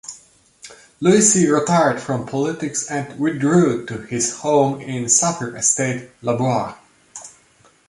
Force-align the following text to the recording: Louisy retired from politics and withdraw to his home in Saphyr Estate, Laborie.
Louisy 0.99 1.47
retired 1.47 2.01
from 2.01 2.25
politics 2.25 2.89
and 2.89 3.19
withdraw 3.19 3.85
to 3.85 4.01
his 4.07 4.37
home 4.37 4.81
in 4.81 5.05
Saphyr 5.07 5.55
Estate, 5.55 6.09
Laborie. 6.23 6.73